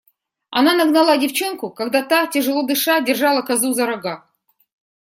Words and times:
Она 0.49 0.73
нагнала 0.73 1.17
девчонку, 1.19 1.69
когда 1.69 2.01
та, 2.01 2.25
тяжело 2.25 2.63
дыша, 2.63 3.01
держала 3.01 3.43
козу 3.43 3.71
за 3.73 3.85
рога. 3.85 4.23